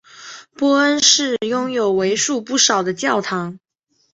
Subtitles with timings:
[0.55, 3.59] 波恩市拥有为数不少的教堂。